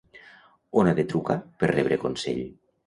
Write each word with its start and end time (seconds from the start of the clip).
On 0.83 0.89
ha 0.91 0.95
de 1.01 1.07
trucar 1.13 1.39
per 1.61 1.71
rebre 1.77 2.03
consell? 2.07 2.47